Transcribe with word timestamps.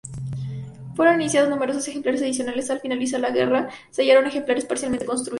Fueron 0.95 1.21
iniciados 1.21 1.47
numerosos 1.51 1.87
ejemplares 1.87 2.23
adicionales, 2.23 2.71
al 2.71 2.79
finalizar 2.79 3.19
la 3.19 3.29
guerra 3.29 3.69
se 3.91 4.01
hallaron 4.01 4.25
ejemplares 4.25 4.65
parcialmente 4.65 5.05
construidos. 5.05 5.29